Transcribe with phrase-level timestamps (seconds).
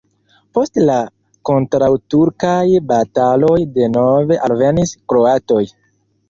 [0.57, 0.93] Post la
[1.49, 2.63] kontraŭturkaj
[2.93, 5.63] bataloj denove alvenis kroatoj.